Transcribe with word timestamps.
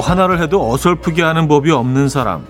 뭐 0.00 0.06
하나를 0.08 0.40
해도 0.40 0.72
어설프게 0.72 1.20
하는 1.20 1.46
법이 1.46 1.70
없는 1.70 2.08
사람. 2.08 2.46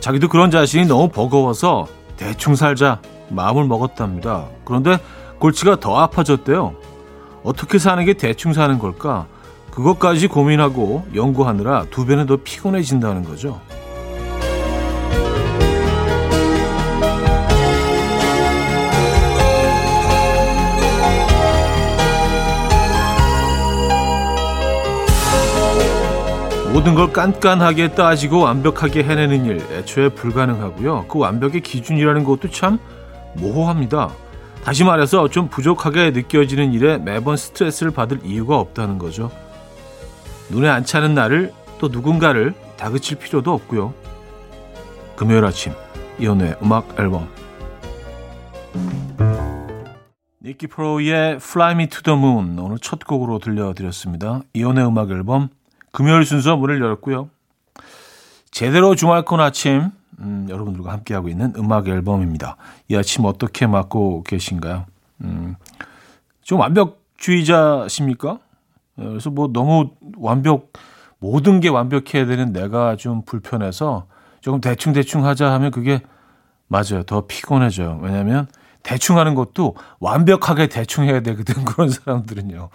자기도 0.00 0.28
그런 0.28 0.50
자신이 0.50 0.86
너무 0.86 1.10
버거워서 1.10 1.86
대충 2.16 2.54
살자 2.54 3.02
마음을 3.28 3.66
먹었답니다. 3.66 4.46
그런데 4.64 4.96
골치가 5.38 5.78
더 5.78 5.98
아파졌대요. 5.98 6.74
어떻게 7.44 7.78
사는 7.78 8.02
게 8.06 8.14
대충 8.14 8.54
사는 8.54 8.78
걸까? 8.78 9.26
그것까지 9.72 10.28
고민하고 10.28 11.04
연구하느라 11.14 11.84
두 11.90 12.06
배는 12.06 12.24
더 12.24 12.38
피곤해진다는 12.42 13.24
거죠. 13.24 13.60
모든 26.72 26.94
걸 26.94 27.12
깐깐하게 27.12 27.88
따지고 27.88 28.40
완벽하게 28.40 29.02
해내는 29.02 29.44
일 29.44 29.56
애초에 29.72 30.08
불가능하고요. 30.08 31.04
그 31.06 31.18
완벽의 31.18 31.60
기준이라는 31.60 32.24
것도 32.24 32.48
참 32.48 32.78
모호합니다. 33.34 34.10
다시 34.64 34.82
말해서 34.82 35.28
좀 35.28 35.48
부족하게 35.48 36.12
느껴지는 36.12 36.72
일에 36.72 36.96
매번 36.96 37.36
스트레스를 37.36 37.92
받을 37.92 38.20
이유가 38.24 38.58
없다는 38.58 38.96
거죠. 38.96 39.30
눈에 40.48 40.66
안 40.66 40.82
차는 40.82 41.14
나를 41.14 41.52
또 41.78 41.88
누군가를 41.88 42.54
다그칠 42.78 43.18
필요도 43.18 43.52
없고요. 43.52 43.92
금요일 45.14 45.44
아침 45.44 45.74
이혼의 46.18 46.56
음악 46.62 46.98
앨범 46.98 47.28
니키 50.42 50.68
프로의 50.68 51.32
Fly 51.32 51.72
Me 51.74 51.86
to 51.88 52.00
the 52.02 52.18
Moon 52.18 52.58
오늘 52.58 52.78
첫 52.78 53.04
곡으로 53.04 53.40
들려드렸습니다. 53.40 54.40
이혼의 54.54 54.86
음악 54.86 55.10
앨범 55.10 55.50
금요일 55.92 56.24
순서 56.24 56.56
문을 56.56 56.80
열었고요. 56.80 57.28
제대로 58.50 58.94
주말권 58.94 59.40
아침 59.40 59.90
음, 60.18 60.46
여러분들과 60.48 60.92
함께하고 60.92 61.28
있는 61.28 61.52
음악 61.56 61.88
앨범입니다. 61.88 62.56
이 62.88 62.96
아침 62.96 63.24
어떻게 63.24 63.66
맞고 63.66 64.24
계신가요? 64.24 64.86
음, 65.22 65.56
좀 66.42 66.60
완벽주의자십니까? 66.60 68.30
어, 68.30 68.38
그래서 68.96 69.30
뭐 69.30 69.48
너무 69.52 69.90
완벽 70.16 70.72
모든 71.18 71.60
게 71.60 71.68
완벽해야 71.68 72.26
되는 72.26 72.52
내가 72.52 72.96
좀 72.96 73.22
불편해서 73.24 74.06
조금 74.40 74.60
대충 74.60 74.92
대충 74.92 75.24
하자 75.24 75.52
하면 75.52 75.70
그게 75.70 76.00
맞아요. 76.68 77.02
더 77.04 77.26
피곤해져요. 77.26 78.00
왜냐하면 78.02 78.48
대충 78.82 79.18
하는 79.18 79.34
것도 79.34 79.76
완벽하게 80.00 80.68
대충 80.68 81.04
해야 81.04 81.20
되거든 81.20 81.64
그런 81.64 81.88
사람들은요. 81.88 82.68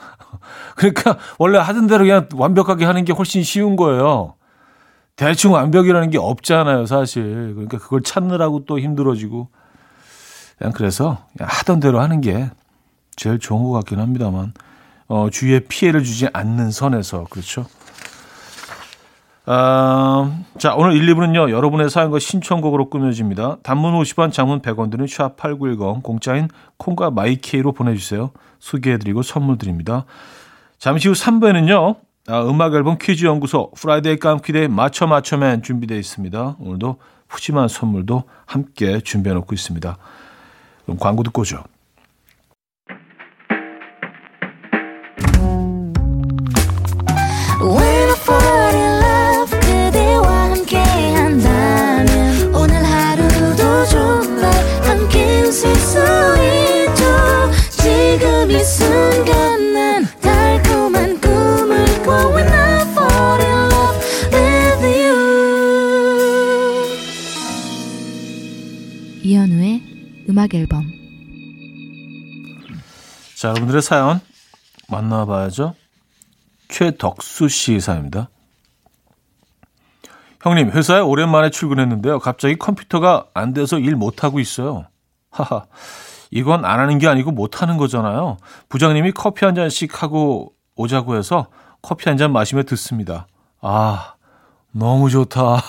그러니까 0.76 1.18
원래 1.38 1.58
하던 1.58 1.88
대로 1.88 2.06
그냥 2.06 2.30
완벽하게 2.34 2.86
하는 2.86 3.06
게 3.06 3.14
훨씬 3.14 3.44
쉬운 3.44 3.76
거예요. 3.76 4.36
대충 5.16 5.54
완벽이라는 5.54 6.12
게 6.12 6.18
없잖아요, 6.18 6.86
사실. 6.86 7.54
그러니까 7.54 7.80
그걸 7.80 8.04
찾느라고 8.04 8.66
또 8.66 8.80
힘들어지고. 8.80 9.50
그냥 10.58 10.74
그래서 10.74 11.26
그냥 11.36 11.50
하던 11.52 11.80
대로 11.80 12.00
하는 12.00 12.22
게 12.22 12.50
제일 13.16 13.40
좋은 13.40 13.64
것 13.64 13.72
같긴 13.72 14.00
합니다만, 14.00 14.54
어, 15.08 15.30
주위에 15.32 15.62
피해를 15.62 16.04
주지 16.04 16.28
않는 16.34 16.72
선에서, 16.72 17.26
그렇죠. 17.30 17.66
어, 19.48 20.44
자, 20.58 20.76
오늘 20.76 20.98
1, 20.98 21.06
2부는요, 21.16 21.50
여러분의 21.52 21.90
사연과 21.90 22.20
신청곡으로 22.20 22.90
꾸며집니다. 22.90 23.58
단문 23.64 23.94
50원, 23.94 24.34
장문 24.34 24.62
100원 24.62 24.92
드는 24.92 25.06
샵8910, 25.06 26.04
공짜인 26.04 26.50
콩과 26.76 27.12
마이K로 27.12 27.72
보내주세요. 27.72 28.32
소개해드리고 28.60 29.22
선물 29.22 29.58
드립니다. 29.58 30.04
잠시 30.80 31.08
후 31.08 31.14
3부에는요, 31.14 31.96
아, 32.28 32.42
음악 32.44 32.74
앨범 32.74 32.98
퀴즈 33.00 33.26
연구소 33.26 33.72
Friday 33.72 34.18
깜퀴데이 34.18 34.68
맞춰 34.68 35.08
맞춰맨 35.08 35.64
준비되어 35.64 35.98
있습니다. 35.98 36.58
오늘도 36.60 36.98
푸짐한 37.30 37.70
선물도 37.70 38.24
함께 38.46 39.00
준비해 39.00 39.34
놓고 39.34 39.56
있습니다. 39.56 39.98
그럼 40.84 40.98
광고 41.00 41.24
듣고 41.24 41.44
오죠. 41.44 41.64
자 73.38 73.50
여러분들의 73.50 73.82
사연 73.82 74.20
만나봐야죠 74.90 75.76
최덕수 76.70 77.50
씨 77.50 77.80
사연입니다 77.80 78.30
형님 80.42 80.72
회사에 80.72 81.00
오랜만에 81.00 81.50
출근했는데요 81.50 82.20
갑자기 82.20 82.56
컴퓨터가 82.58 83.28
안 83.34 83.54
돼서 83.54 83.78
일 83.78 83.96
못하고 83.96 84.40
있어요 84.40 84.88
하하 85.30 85.66
이건 86.32 86.66
안 86.66 86.80
하는 86.80 86.98
게 86.98 87.08
아니고 87.08 87.32
못 87.32 87.62
하는 87.62 87.78
거잖아요. 87.78 88.38
부장님이 88.70 89.12
커피 89.14 89.46
한 89.46 89.56
잔씩 89.56 90.04
하고 90.04 90.54
오자고 90.76 91.16
해서 91.16 91.48
커피 91.82 92.10
한 92.10 92.18
잔 92.18 92.34
마시며 92.34 92.64
듣습니다. 92.64 93.28
아, 93.62 94.16
너무 94.72 95.10
좋다. 95.10 95.62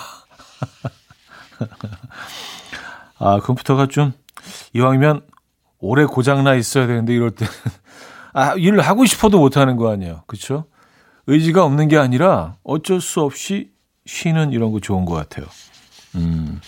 아, 3.19 3.39
컴퓨터가 3.39 3.87
좀 3.87 4.11
이왕이면 4.73 5.21
오래 5.79 6.05
고장나 6.05 6.55
있어야 6.55 6.87
되는데 6.87 7.13
이럴 7.13 7.31
때 7.31 7.45
아, 8.33 8.53
일을 8.55 8.81
하고 8.81 9.05
싶어도 9.05 9.39
못 9.39 9.57
하는 9.57 9.75
거 9.75 9.91
아니에요. 9.91 10.23
그렇죠? 10.27 10.65
의지가 11.27 11.63
없는 11.63 11.87
게 11.87 11.97
아니라 11.97 12.55
어쩔 12.63 13.01
수 13.01 13.21
없이 13.21 13.71
쉬는 14.05 14.51
이런 14.51 14.71
거 14.71 14.79
좋은 14.79 15.05
것 15.05 15.13
같아요. 15.13 15.45
음. 16.15 16.59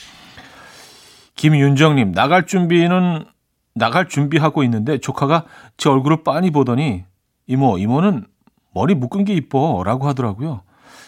김윤정 1.36 1.96
님, 1.96 2.12
나갈 2.12 2.46
준비는 2.46 3.26
나갈 3.74 4.08
준비하고 4.08 4.64
있는데 4.64 5.00
조카가 5.00 5.46
제 5.78 5.90
얼굴을 5.90 6.24
빤히 6.24 6.52
보더니 6.52 7.06
이모, 7.48 7.78
이모는 7.78 8.28
머리 8.74 8.96
묶은 8.96 9.26
게 9.26 9.34
이뻐 9.34 9.82
라고 9.84 10.08
하더라고요. 10.08 10.62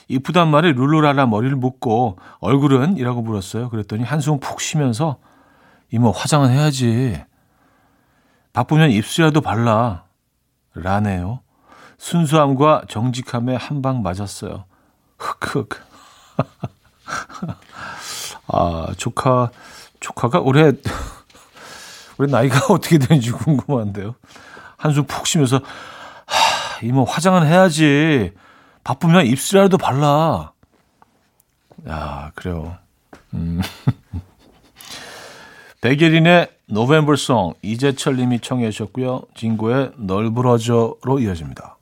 이쁘단 0.07 0.49
말에 0.49 0.73
룰루랄라 0.73 1.27
머리를 1.27 1.55
묶고 1.55 2.17
얼굴은 2.39 2.97
이라고 2.97 3.21
물었어요. 3.21 3.69
그랬더니 3.69 4.03
한숨 4.03 4.39
푹 4.39 4.59
쉬면서 4.59 5.17
이모 5.91 6.11
화장은 6.11 6.49
해야지. 6.49 7.21
바쁘면 8.53 8.91
입술이라도 8.91 9.41
발라. 9.41 10.03
라네요. 10.75 11.41
순수함과 11.97 12.83
정직함에 12.89 13.55
한 13.55 13.81
방 13.81 14.01
맞았어요. 14.03 14.65
흑흑. 15.17 15.69
아, 18.47 18.87
조카, 18.97 19.49
조카가 19.99 20.39
올해 20.41 20.71
우리 22.17 22.31
나이가 22.31 22.59
어떻게 22.73 22.97
되는지 22.97 23.31
궁금한데요. 23.31 24.15
한숨 24.77 25.05
푹 25.05 25.25
쉬면서 25.27 25.57
하, 25.57 26.79
이모 26.83 27.05
화장은 27.05 27.45
해야지. 27.47 28.33
바쁘면 28.83 29.25
입술이라도 29.27 29.77
발라. 29.77 30.51
야, 31.87 32.31
그래요. 32.35 32.77
음. 33.33 33.61
백예린의 35.83 36.47
노벤버송 36.67 37.55
이재철 37.61 38.15
님이 38.15 38.39
청해 38.39 38.71
주셨고요. 38.71 39.23
진고의 39.35 39.91
널 39.97 40.33
부러져로 40.33 41.19
이어집니다. 41.19 41.77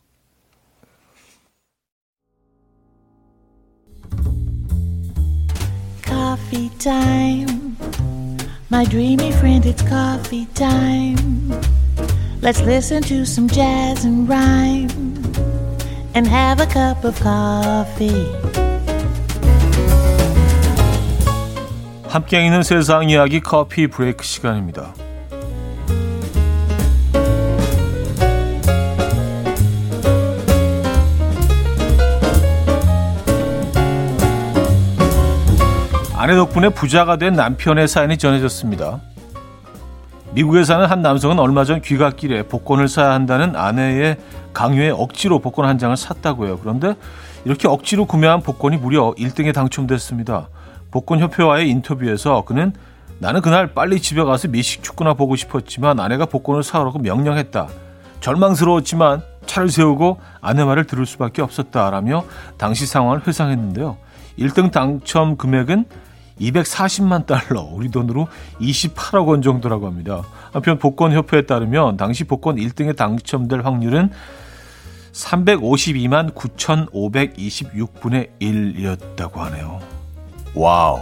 Coffee 6.03 6.69
time. 6.79 7.77
My 8.71 8.85
dreamy 8.89 9.29
friend, 9.33 9.69
it's 9.69 9.87
coffee 9.87 10.47
time. 10.55 11.51
Let's 12.41 12.59
listen 12.63 13.03
to 13.03 13.21
some 13.21 13.47
jazz 13.47 14.03
and 14.03 14.27
rhyme 14.27 14.89
and 16.15 16.27
have 16.27 16.59
a 16.59 16.65
cup 16.65 17.05
of 17.05 17.21
coffee. 17.21 18.70
함께 22.11 22.45
있는 22.45 22.61
세상 22.61 23.09
이야기 23.09 23.39
커피 23.39 23.87
브레이크 23.87 24.25
시간입니다. 24.25 24.93
아내 36.17 36.35
덕분에 36.35 36.67
부자가 36.67 37.15
된 37.15 37.31
남편의 37.35 37.87
사연이 37.87 38.17
전해졌습니다. 38.17 38.99
미국에 40.33 40.65
사는 40.65 40.85
한 40.85 41.01
남성은 41.01 41.39
얼마 41.39 41.63
전 41.63 41.81
귀갓길에 41.81 42.43
복권을 42.43 42.89
사야 42.89 43.11
한다는 43.11 43.55
아내의 43.55 44.17
강요에 44.51 44.89
억지로 44.89 45.39
복권 45.39 45.65
한 45.65 45.77
장을 45.77 45.95
샀다고 45.95 46.45
해요. 46.45 46.59
그런데 46.61 46.95
이렇게 47.45 47.69
억지로 47.69 48.03
구매한 48.03 48.41
복권이 48.41 48.75
무려 48.75 49.13
1등에 49.17 49.53
당첨됐습니다. 49.53 50.49
복권협회와의 50.91 51.69
인터뷰에서 51.69 52.43
그는 52.45 52.73
나는 53.19 53.41
그날 53.41 53.73
빨리 53.73 54.01
집에 54.01 54.23
가서 54.23 54.47
미식 54.47 54.83
축구나 54.83 55.13
보고 55.13 55.35
싶었지만 55.35 55.99
아내가 55.99 56.25
복권을 56.25 56.63
사오라고 56.63 56.99
명령했다. 56.99 57.67
절망스러웠지만 58.19 59.23
차를 59.45 59.69
세우고 59.69 60.19
아내 60.41 60.63
말을 60.63 60.85
들을 60.85 61.05
수밖에 61.05 61.41
없었다라며 61.41 62.23
당시 62.57 62.85
상황을 62.85 63.27
회상했는데요. 63.27 63.97
1등 64.39 64.71
당첨 64.71 65.37
금액은 65.37 65.85
240만 66.39 67.25
달러, 67.27 67.61
우리 67.61 67.89
돈으로 67.91 68.27
28억 68.59 69.27
원 69.27 69.41
정도라고 69.41 69.85
합니다. 69.85 70.23
한편 70.51 70.79
복권협회에 70.79 71.45
따르면 71.45 71.97
당시 71.97 72.23
복권 72.23 72.55
1등에 72.55 72.95
당첨될 72.95 73.61
확률은 73.61 74.09
352만 75.13 76.33
9,526분의 76.33 78.29
1이었다고 78.39 79.35
하네요. 79.35 79.90
와우. 80.53 80.99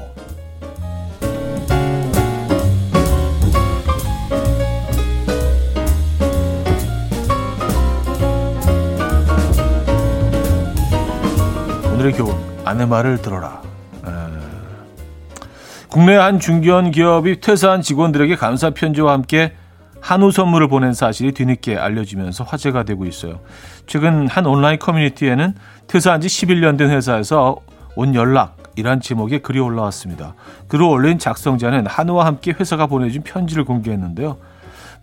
오늘의 11.94 12.14
교훈, 12.14 12.36
아내 12.64 12.86
말을 12.86 13.22
들어라. 13.22 13.62
국내 15.90 16.16
한 16.16 16.40
중견 16.40 16.92
기업이 16.92 17.42
퇴사한 17.42 17.82
직원들에게 17.82 18.36
감사 18.36 18.70
편지와 18.70 19.12
함께 19.12 19.54
한우 20.00 20.32
선물을 20.32 20.68
보낸 20.68 20.94
사실이 20.94 21.32
뒤늦게 21.34 21.78
알려지면서 21.78 22.44
화제가 22.44 22.84
되고 22.84 23.06
있어요. 23.06 23.40
최근 23.88 24.28
한 24.28 24.46
온라인 24.46 24.78
커뮤니티에는 24.78 25.56
퇴사한 25.88 26.22
지 26.22 26.28
11년 26.28 26.78
된 26.78 26.92
회사에서 26.92 27.58
온 27.96 28.14
연락 28.14 28.59
이란 28.76 29.02
제목의 29.02 29.42
글이 29.42 29.60
올라왔습니다. 29.60 30.36
글을 30.68 30.86
올린 30.86 31.20
작성자는 31.20 31.88
한우와 31.88 32.26
함께 32.26 32.52
회사가 32.52 32.88
보내준 32.88 33.24
편지를 33.24 33.66
공개했는데요. 33.66 34.38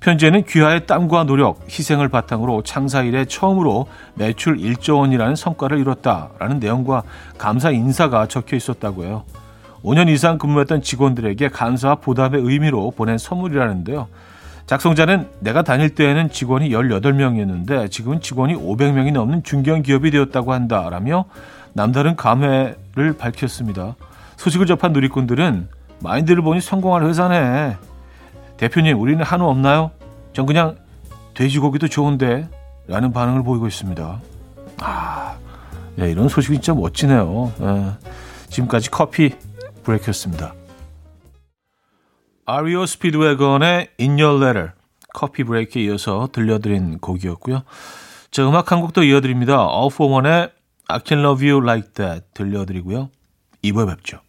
편지에는 0.00 0.44
귀하의 0.44 0.86
땀과 0.86 1.24
노력, 1.24 1.64
희생을 1.68 2.08
바탕으로 2.08 2.62
창사 2.62 3.02
일에 3.02 3.24
처음으로 3.24 3.86
매출 4.14 4.58
1조 4.58 4.98
원이라는 4.98 5.36
성과를 5.36 5.78
이뤘다라는 5.78 6.58
내용과 6.58 7.02
감사 7.38 7.70
인사가 7.70 8.26
적혀 8.26 8.56
있었다고 8.56 9.04
해요. 9.04 9.24
5년 9.82 10.08
이상 10.08 10.38
근무했던 10.38 10.82
직원들에게 10.82 11.48
감사와 11.48 11.96
보답의 11.96 12.42
의미로 12.42 12.90
보낸 12.90 13.19
선물이라는데요. 13.19 14.08
작성자는 14.66 15.28
내가 15.38 15.62
다닐 15.62 15.94
때에는 15.94 16.30
직원이 16.30 16.70
18명이었는데 16.70 17.90
지금은 17.90 18.20
직원이 18.20 18.54
500명이 18.54 19.12
넘는 19.12 19.44
중견 19.44 19.82
기업이 19.82 20.10
되었다고 20.10 20.52
한다라며 20.52 21.26
남다른 21.72 22.16
감회 22.16 22.74
를 22.96 23.14
밝혔습니다. 23.14 23.94
소식을 24.37 24.64
접한 24.64 24.94
누리꾼들은 24.94 25.69
마인드를 26.00 26.43
보니 26.43 26.62
성공할 26.62 27.04
회사네. 27.04 27.76
대표님, 28.56 28.98
우리는 28.98 29.22
한우 29.22 29.44
없나요? 29.44 29.90
전 30.32 30.46
그냥 30.46 30.76
돼지고기도 31.34 31.88
좋은데 31.88 32.48
라는 32.87 33.12
반응을 33.12 33.43
보이고 33.43 33.66
있습니다. 33.66 34.20
아, 34.78 35.37
네, 35.96 36.10
이런 36.10 36.31
소식이 36.31 36.54
진짜 36.54 36.72
멋지네요. 36.72 37.52
네, 37.58 37.93
지금까지 38.48 38.90
커피 38.90 39.34
브레이크였습니다. 39.84 40.54
아리오 42.46 42.87
스피드웨건의 42.87 43.90
In 44.00 44.19
Your 44.19 44.43
Letter 44.43 44.70
커피 45.12 45.44
브레이크에 45.44 45.82
이어서 45.82 46.31
들려드린 46.32 46.98
곡이었고요. 46.98 47.62
자, 48.31 48.48
음악 48.48 48.72
한 48.72 48.81
곡도 48.81 49.02
이어드립니다. 49.02 49.54
All 49.54 49.90
for 49.93 50.12
One의 50.14 50.50
I 50.88 51.00
Can 51.00 51.22
Love 51.22 51.42
You 51.44 51.60
Like 51.62 51.94
That 51.94 52.26
들려드리고요. 52.34 53.10
2부에 53.64 53.86
뵙죠. 53.88 54.20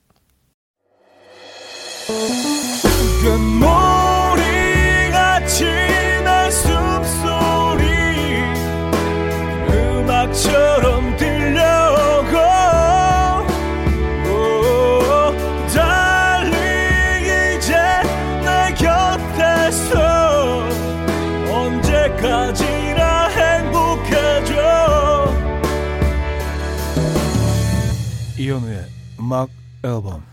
이현우의 28.58 28.86
음악 29.20 29.50
앨범 29.84 30.24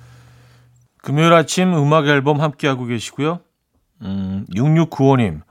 금요일 1.02 1.32
아침 1.34 1.74
음악 1.74 2.06
앨범 2.06 2.40
함께하고 2.40 2.84
계시고요. 2.86 3.40
음, 4.02 4.46
6695님 4.54 5.42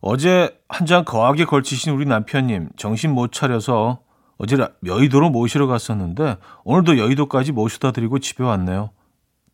어제 0.00 0.58
한 0.68 0.86
장 0.86 1.04
거하게 1.04 1.44
걸치신 1.44 1.92
우리 1.92 2.04
남편님 2.06 2.70
정신 2.76 3.12
못 3.12 3.32
차려서 3.32 4.00
어제 4.38 4.56
여의도로 4.84 5.30
모시러 5.30 5.66
갔었는데 5.66 6.36
오늘도 6.64 6.98
여의도까지 6.98 7.52
모셔다 7.52 7.92
드리고 7.92 8.18
집에 8.18 8.42
왔네요. 8.44 8.90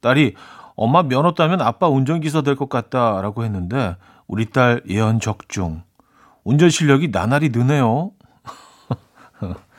딸이 0.00 0.34
엄마 0.76 1.02
면허 1.02 1.32
따면 1.34 1.60
아빠 1.60 1.88
운전기사 1.88 2.40
될 2.42 2.56
것 2.56 2.68
같다라고 2.68 3.44
했는데 3.44 3.96
우리 4.26 4.46
딸 4.50 4.82
예언 4.88 5.20
적중. 5.20 5.82
운전 6.44 6.70
실력이 6.70 7.08
나날이 7.10 7.50
느네요. 7.50 8.12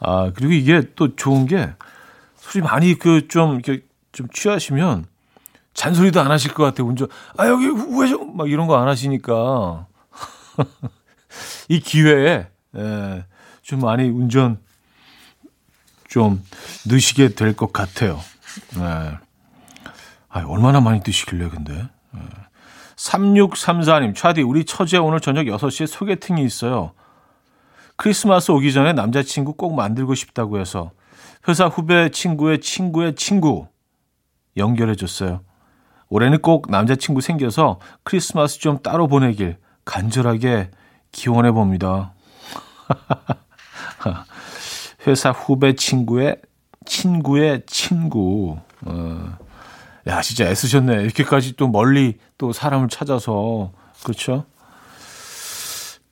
아, 0.00 0.30
그리고 0.34 0.52
이게 0.52 0.82
또 0.94 1.16
좋은 1.16 1.46
게 1.46 1.72
술이 2.36 2.62
많이 2.62 2.94
그 2.98 3.28
좀 3.28 3.54
이렇게 3.54 3.84
좀 4.12 4.28
취하시면 4.32 5.06
잔소리도 5.74 6.20
안 6.20 6.30
하실 6.30 6.54
것 6.54 6.64
같아요. 6.64 6.86
운전. 6.88 7.08
아, 7.36 7.46
여기 7.48 7.66
우회전 7.68 8.36
막 8.36 8.50
이런 8.50 8.66
거 8.66 8.76
안 8.78 8.88
하시니까. 8.88 9.86
이 11.68 11.80
기회에 11.80 12.48
예, 12.76 13.24
좀 13.62 13.80
많이 13.80 14.08
운전 14.08 14.58
좀 16.08 16.42
넣으시게 16.88 17.34
될 17.34 17.54
것 17.54 17.72
같아요. 17.72 18.20
예. 18.78 19.18
아, 20.30 20.44
얼마나 20.46 20.80
많이 20.80 21.00
드시길래 21.02 21.48
근데. 21.48 21.74
예. 22.16 22.20
3634님, 22.96 24.14
차디, 24.16 24.42
우리 24.42 24.64
처제 24.64 24.96
오늘 24.96 25.20
저녁 25.20 25.44
6시에 25.44 25.86
소개팅이 25.86 26.42
있어요. 26.44 26.92
크리스마스 27.98 28.52
오기 28.52 28.72
전에 28.72 28.92
남자친구 28.92 29.54
꼭 29.54 29.74
만들고 29.74 30.14
싶다고 30.14 30.60
해서 30.60 30.92
회사 31.48 31.66
후배 31.66 32.10
친구의 32.10 32.60
친구의 32.60 33.16
친구 33.16 33.66
연결해 34.56 34.94
줬어요. 34.94 35.40
올해는 36.08 36.40
꼭 36.40 36.70
남자친구 36.70 37.20
생겨서 37.20 37.80
크리스마스 38.04 38.60
좀 38.60 38.78
따로 38.78 39.08
보내길 39.08 39.58
간절하게 39.84 40.70
기원해 41.10 41.50
봅니다. 41.50 42.14
회사 45.08 45.32
후배 45.32 45.74
친구의 45.74 46.40
친구의 46.86 47.62
친구. 47.66 48.58
어. 48.86 49.38
야, 50.06 50.22
진짜 50.22 50.48
애쓰셨네. 50.48 51.02
이렇게까지 51.02 51.56
또 51.56 51.66
멀리 51.66 52.18
또 52.38 52.52
사람을 52.52 52.90
찾아서. 52.90 53.72
그렇죠? 54.04 54.44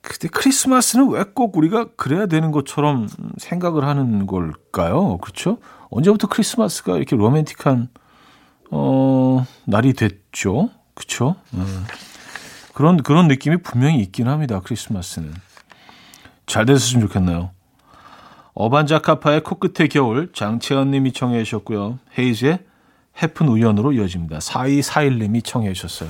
근데 0.07 0.29
크리스마스는 0.29 1.09
왜 1.09 1.23
꼭 1.33 1.57
우리가 1.57 1.89
그래야 1.95 2.25
되는 2.25 2.51
것처럼 2.51 3.09
생각을 3.37 3.85
하는 3.85 4.25
걸까요? 4.25 5.17
그렇죠? 5.17 5.57
언제부터 5.89 6.27
크리스마스가 6.27 6.95
이렇게 6.97 7.15
로맨틱한 7.15 7.89
어, 8.71 9.45
날이 9.65 9.93
됐죠? 9.93 10.69
그렇죠? 10.93 11.35
음. 11.53 11.85
그런 12.73 12.97
그런 12.97 13.27
느낌이 13.27 13.57
분명히 13.57 13.99
있긴 13.99 14.27
합니다. 14.27 14.61
크리스마스는 14.63 15.33
잘 16.45 16.65
됐으면 16.65 17.07
좋겠나요? 17.07 17.51
어반자카파의 18.53 19.43
코끝의 19.43 19.89
겨울 19.89 20.31
장채연님이 20.33 21.11
청해 21.11 21.43
주셨고요. 21.43 21.99
헤이즈의 22.17 22.59
해픈 23.21 23.47
우연으로 23.47 23.93
이어집니다. 23.93 24.39
4241님이 24.39 25.43
청해 25.43 25.73
주셨어요. 25.73 26.09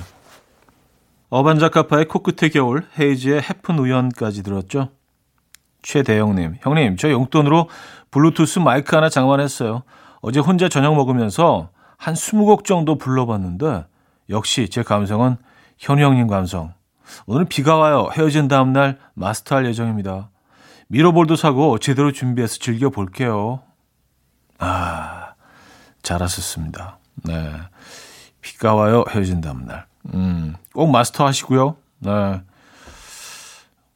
어반자카파의 1.30 2.06
코끝의 2.06 2.50
겨울, 2.50 2.86
헤이즈의 2.98 3.42
해픈 3.42 3.78
우연까지 3.78 4.42
들었죠. 4.42 4.90
최대영님, 5.82 6.56
형님, 6.60 6.96
저 6.96 7.10
용돈으로 7.10 7.68
블루투스 8.10 8.60
마이크 8.60 8.94
하나 8.96 9.08
장만했어요. 9.08 9.82
어제 10.20 10.40
혼자 10.40 10.68
저녁 10.68 10.94
먹으면서 10.94 11.70
한 11.96 12.14
20곡 12.14 12.64
정도 12.64 12.96
불러봤는데, 12.96 13.86
역시 14.30 14.68
제 14.68 14.82
감성은 14.82 15.36
현우 15.78 16.02
형님 16.02 16.26
감성. 16.26 16.72
오늘 17.26 17.44
비가 17.44 17.76
와요. 17.76 18.08
헤어진 18.12 18.48
다음날 18.48 18.98
마스터할 19.14 19.66
예정입니다. 19.66 20.30
미러볼도 20.88 21.36
사고 21.36 21.78
제대로 21.78 22.12
준비해서 22.12 22.58
즐겨볼게요. 22.58 23.62
아, 24.58 25.34
잘하셨습니다. 26.02 26.98
네. 27.24 27.52
비가 28.40 28.74
와요. 28.74 29.04
헤어진 29.10 29.40
다음날. 29.40 29.86
음, 30.14 30.54
꼭 30.72 30.90
마스터 30.90 31.26
하시고요. 31.26 31.76
네. 32.00 32.40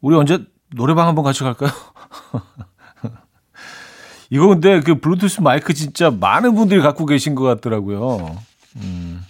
우리 0.00 0.16
언제 0.16 0.44
노래방 0.74 1.06
한번 1.08 1.24
같이 1.24 1.42
갈까요? 1.44 1.70
이거 4.30 4.46
근데 4.48 4.80
그 4.80 4.98
블루투스 4.98 5.42
마이크 5.42 5.74
진짜 5.74 6.10
많은 6.10 6.54
분들이 6.54 6.80
갖고 6.80 7.04
계신 7.06 7.34
것 7.34 7.44
같더라고요. 7.44 8.36
음. 8.76 9.24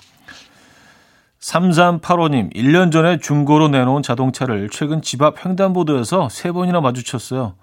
3385님, 1.40 2.54
1년 2.54 2.92
전에 2.92 3.18
중고로 3.18 3.66
내놓은 3.68 4.02
자동차를 4.04 4.70
최근 4.70 5.02
집 5.02 5.22
앞 5.22 5.44
횡단보도에서 5.44 6.28
세 6.28 6.52
번이나 6.52 6.80
마주쳤어요. 6.80 7.54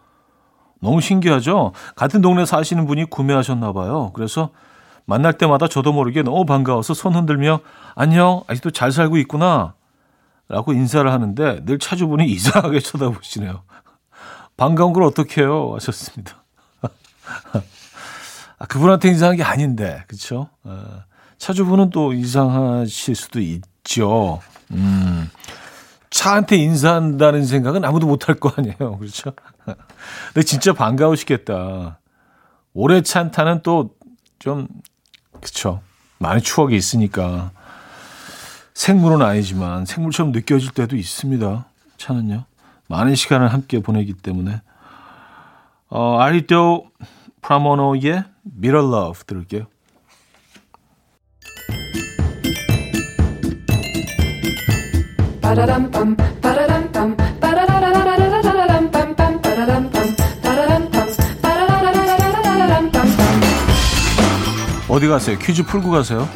너무 0.81 0.99
신기하죠? 0.99 1.71
같은 1.95 2.19
동네 2.21 2.45
사시는 2.45 2.85
분이 2.87 3.05
구매하셨나 3.05 3.71
봐요. 3.71 4.11
그래서 4.13 4.49
만날 5.09 5.33
때마다 5.33 5.67
저도 5.67 5.91
모르게 5.91 6.21
너무 6.21 6.45
반가워서 6.45 6.93
손 6.93 7.15
흔들며 7.15 7.61
안녕, 7.95 8.43
아직도 8.45 8.69
잘 8.69 8.91
살고 8.91 9.17
있구나. 9.17 9.73
라고 10.47 10.71
인사를 10.71 11.11
하는데 11.11 11.65
늘 11.65 11.79
차주분이 11.79 12.25
이상하게 12.31 12.79
쳐다보시네요. 12.79 13.63
반가운 14.55 14.93
걸 14.93 15.01
어떻게 15.03 15.41
해요? 15.41 15.71
하셨습니다. 15.73 16.43
아, 18.59 18.65
그분한테 18.67 19.09
이상한 19.09 19.35
게 19.35 19.41
아닌데, 19.41 20.03
그쵸? 20.07 20.49
어, 20.63 21.01
차주분은 21.39 21.89
또 21.89 22.13
이상하실 22.13 23.15
수도 23.15 23.39
있죠. 23.39 24.41
음, 24.71 25.27
차한테 26.11 26.57
인사한다는 26.57 27.47
생각은 27.47 27.83
아무도 27.83 28.05
못할 28.05 28.35
거 28.35 28.53
아니에요. 28.55 28.97
그렇죠? 28.99 29.33
근데 30.33 30.45
진짜 30.45 30.71
반가우시겠다. 30.73 31.99
오래 32.73 33.01
찬 33.01 33.31
타는 33.31 33.61
또 33.63 33.95
좀, 34.39 34.67
그쵸. 35.41 35.81
많은 36.19 36.41
추억이 36.41 36.75
있으니까. 36.75 37.51
생물은 38.73 39.21
아니지만 39.21 39.85
생물처럼 39.85 40.31
느껴질 40.31 40.71
때도 40.71 40.95
있습니다. 40.95 41.65
차는요. 41.97 42.45
많은 42.87 43.15
시간을 43.15 43.51
함께 43.51 43.79
보내기 43.81 44.13
때문에. 44.13 44.61
어, 45.89 46.19
아리도 46.19 46.89
프라모노의 47.41 48.23
Love 48.63 49.23
들을게요. 49.25 49.65
어디 64.99 65.07
가세요? 65.07 65.37
퀴즈 65.39 65.63
풀고 65.63 65.91
가세요. 65.91 66.27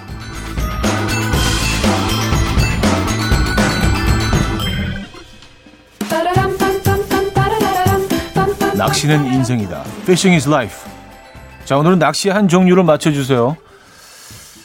낚시는 8.78 9.26
인생이다. 9.34 9.82
Fishing 10.04 10.36
is 10.36 10.48
life. 10.48 10.90
자, 11.66 11.78
오늘은 11.78 12.00
낚시의 12.00 12.34
한 12.34 12.48
종류를 12.48 12.86
맞춰주세요. 12.86 13.58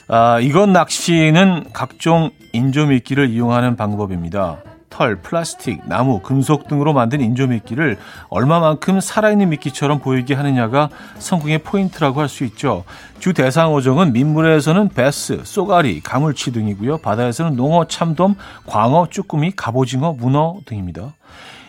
아, 0.06 0.38
이건 0.38 0.72
낚시는 0.72 1.64
각종 1.72 2.30
인조미끼를 2.52 3.30
이용하는 3.30 3.74
방법입니다. 3.74 4.62
털, 4.98 5.14
플라스틱, 5.14 5.82
나무, 5.86 6.18
금속 6.18 6.66
등으로 6.66 6.92
만든 6.92 7.20
인조미끼를 7.20 7.98
얼마만큼 8.30 8.98
살아있는 8.98 9.50
미끼처럼 9.50 10.00
보이게 10.00 10.34
하느냐가 10.34 10.88
성공의 11.20 11.58
포인트라고 11.58 12.20
할 12.20 12.28
수 12.28 12.42
있죠. 12.44 12.82
주 13.20 13.32
대상 13.32 13.72
어종은 13.72 14.12
민물에서는 14.12 14.88
베스, 14.88 15.40
쏘가리, 15.44 16.00
가물치 16.00 16.52
등이고요. 16.52 16.98
바다에서는 16.98 17.54
농어, 17.54 17.86
참돔, 17.86 18.34
광어, 18.66 19.06
쭈꾸미, 19.10 19.52
갑오징어, 19.52 20.14
문어 20.14 20.56
등입니다. 20.66 21.14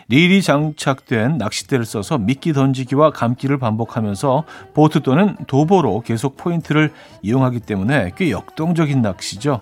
릴이 0.08 0.42
장착된 0.42 1.38
낚싯대를 1.38 1.84
써서 1.84 2.18
미끼 2.18 2.52
던지기와 2.52 3.12
감기를 3.12 3.58
반복하면서 3.58 4.42
보트 4.74 5.02
또는 5.02 5.36
도보로 5.46 6.00
계속 6.00 6.36
포인트를 6.36 6.92
이동하기 7.22 7.60
때문에 7.60 8.10
꽤 8.16 8.32
역동적인 8.32 9.02
낚시죠. 9.02 9.60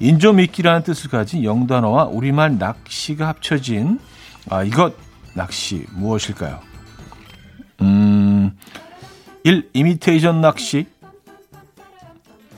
인조미끼라는 0.00 0.82
뜻을 0.82 1.10
가진 1.10 1.44
영단어와 1.44 2.04
우리말 2.06 2.58
낚시가 2.58 3.28
합쳐진 3.28 3.98
아, 4.50 4.62
이것 4.62 4.94
낚시 5.34 5.84
무엇일까요? 5.92 6.60
음, 7.82 8.56
1. 9.44 9.70
이미테이션 9.72 10.40
낚시 10.40 10.86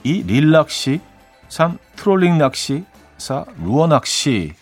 2. 0.04 0.22
릴 0.24 0.50
낚시 0.50 1.00
3. 1.48 1.78
트롤링 1.96 2.38
낚시 2.38 2.84
4. 3.18 3.44
루어 3.62 3.86
낚시 3.86 4.52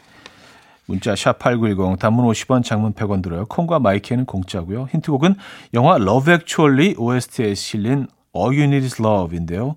문자 0.87 1.13
샵8910 1.13 1.99
단문 1.99 2.25
50원 2.27 2.65
장문 2.65 2.95
100원 2.95 3.23
들어요. 3.23 3.45
콩과 3.47 3.79
my 3.79 3.92
K는 3.92 4.25
공짜고요. 4.25 4.89
힌트곡은 4.91 5.35
영화 5.75 5.97
Love 5.97 6.33
Actually 6.33 6.95
OST에 6.97 7.55
실린 7.55 8.07
All 8.35 8.57
You 8.57 8.65
Need 8.65 8.87
Is 8.87 9.03
Love인데요. 9.03 9.77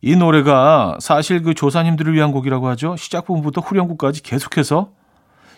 이 0.00 0.14
노래가 0.14 0.96
사실 1.00 1.42
그 1.42 1.54
조사님들을 1.54 2.14
위한 2.14 2.30
곡이라고 2.30 2.68
하죠. 2.68 2.96
시작 2.96 3.26
부분부터 3.26 3.60
후렴구까지 3.60 4.22
계속해서 4.22 4.90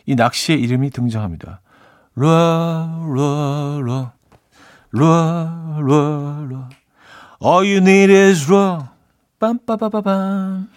이 0.06 0.14
낚시의 0.14 0.60
이름이 0.60 0.90
등장합니다. 0.90 1.60
라, 2.16 2.26
라, 2.26 3.80
라, 3.82 4.12
라, 4.92 5.78
라, 5.78 6.46
라. 6.50 6.68
All 7.42 7.66
you 7.66 7.78
need 7.78 8.12
is 8.12 8.50
raw. 8.50 8.86
빰빠바바밤. 9.38 10.68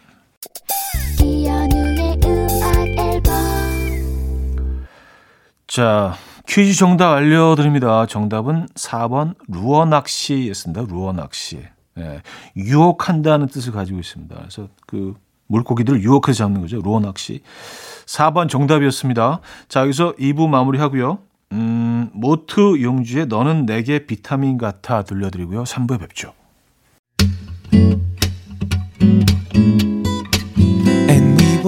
자, 5.68 6.14
퀴즈 6.48 6.78
정답 6.78 7.14
알려드립니다. 7.14 8.06
정답은 8.06 8.68
4번 8.76 9.34
루어 9.48 9.86
낚시였습니다. 9.86 10.84
루어 10.88 11.14
낚시. 11.14 11.64
예, 12.00 12.22
유혹한다는 12.56 13.48
뜻을 13.48 13.72
가지고 13.72 14.00
있습니다. 14.00 14.36
그래서 14.36 14.68
그 14.88 15.16
물고기들을 15.48 16.02
유혹해서 16.02 16.40
잡는 16.40 16.62
거죠. 16.62 16.82
루어 16.82 17.00
낚시. 17.00 17.42
4번 18.06 18.50
정답이었습니다. 18.50 19.40
자, 19.68 19.82
여기서 19.82 20.16
2부 20.16 20.48
마무리하고요. 20.48 21.20
음, 21.54 22.10
모트 22.14 22.82
용주의 22.82 23.28
너는 23.28 23.66
내게 23.66 24.06
비타민 24.06 24.58
같아 24.58 25.04
들려드리고요. 25.04 25.64
3부에 25.64 26.00
뵙죠. 26.00 26.34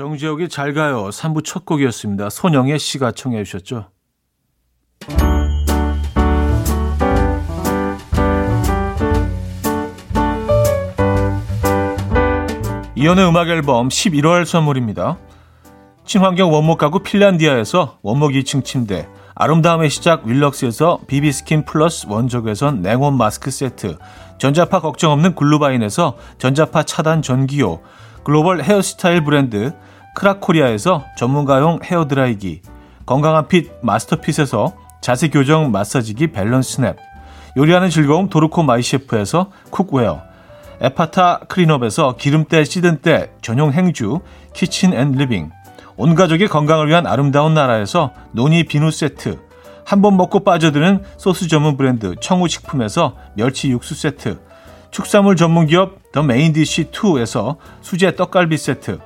정지혁의 0.00 0.48
잘 0.48 0.72
가요 0.72 1.10
3부 1.10 1.44
첫 1.44 1.66
곡이었습니다. 1.66 2.30
손영의 2.30 2.78
씨가 2.78 3.12
청해 3.12 3.44
주셨죠. 3.44 3.90
이현우의 12.96 13.28
음악 13.28 13.50
앨범 13.50 13.90
11월 13.90 14.46
선물입니다. 14.46 15.18
친환경 16.06 16.50
원목 16.50 16.78
가구 16.78 17.00
핀란디아에서 17.00 17.98
원목 18.00 18.30
2층 18.30 18.64
침대, 18.64 19.06
아름다움의 19.34 19.90
시작 19.90 20.24
윌럭스에서 20.24 21.00
비비스킨 21.08 21.66
플러스 21.66 22.06
원적외선 22.08 22.80
냉온 22.80 23.18
마스크 23.18 23.50
세트, 23.50 23.98
전자파 24.38 24.80
걱정 24.80 25.12
없는 25.12 25.34
글루바인에서 25.34 26.16
전자파 26.38 26.84
차단 26.84 27.20
전기요, 27.20 27.80
글로벌 28.24 28.62
헤어스타일 28.62 29.24
브랜드 29.24 29.74
크라코리아에서 30.14 31.04
전문가용 31.16 31.80
헤어드라이기, 31.84 32.62
건강한 33.06 33.48
핏 33.48 33.70
마스터핏에서 33.82 34.74
자세 35.00 35.28
교정 35.28 35.70
마사지기 35.70 36.28
밸런스 36.28 36.80
냅, 36.80 36.96
요리하는 37.56 37.90
즐거움 37.90 38.28
도르코 38.28 38.62
마이셰프에서 38.62 39.50
cookware, 39.70 40.22
에파타 40.80 41.40
클린업에서 41.48 42.16
기름때 42.16 42.64
찌든 42.64 42.98
때 42.98 43.30
전용 43.42 43.72
행주 43.72 44.20
kitchen 44.54 44.94
and 44.94 45.12
living 45.12 45.50
온 45.96 46.14
가족의 46.14 46.48
건강을 46.48 46.88
위한 46.88 47.06
아름다운 47.06 47.52
나라에서 47.52 48.12
노니 48.32 48.64
비누 48.64 48.90
세트 48.90 49.38
한 49.84 50.00
번 50.00 50.16
먹고 50.16 50.40
빠져드는 50.44 51.02
소스 51.18 51.48
전문 51.48 51.76
브랜드 51.76 52.14
청우식품에서 52.20 53.14
멸치 53.34 53.70
육수 53.70 53.94
세트 53.94 54.40
축산물 54.90 55.36
전문 55.36 55.66
기업 55.66 55.98
더 56.12 56.22
메인디시 56.22 56.92
2에서 56.92 57.56
수제 57.82 58.16
떡갈비 58.16 58.56
세트 58.56 59.00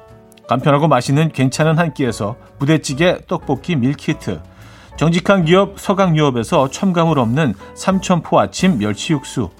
간편하고 0.46 0.88
맛있는 0.88 1.30
괜찮은 1.30 1.78
한 1.78 1.94
끼에서 1.94 2.36
부대찌개 2.58 3.18
떡볶이 3.26 3.76
밀키트. 3.76 4.40
정직한 4.96 5.44
기업 5.44 5.80
서강유업에서 5.80 6.70
첨가물 6.70 7.18
없는 7.18 7.54
삼천포 7.74 8.38
아침 8.38 8.78
멸치 8.78 9.12
육수. 9.12 9.50